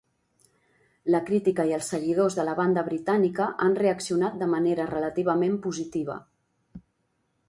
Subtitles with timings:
[1.15, 6.17] La crítica i els seguidors de la banda britànica han reaccionat de manera relativament positiva.